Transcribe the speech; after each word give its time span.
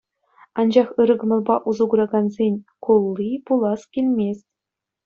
Анчах 0.59 0.89
ырӑ 1.01 1.15
кӑмӑлпа 1.19 1.55
усӑ 1.69 1.85
куракансен 1.89 2.53
кулли 2.83 3.31
пулас 3.45 3.81
килмест... 3.91 4.45